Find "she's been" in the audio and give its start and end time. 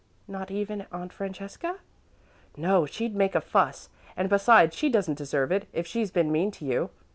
5.85-6.31